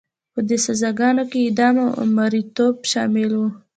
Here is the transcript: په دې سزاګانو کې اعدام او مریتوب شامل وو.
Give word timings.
په 0.33 0.39
دې 0.47 0.57
سزاګانو 0.65 1.23
کې 1.31 1.39
اعدام 1.45 1.75
او 1.95 2.03
مریتوب 2.17 2.75
شامل 2.91 3.31
وو. 3.35 3.47